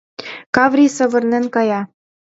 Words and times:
Каврий 0.55 0.91
савырнен 0.97 1.45
кая. 1.55 1.81